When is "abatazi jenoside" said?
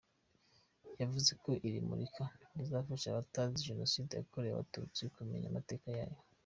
3.09-4.11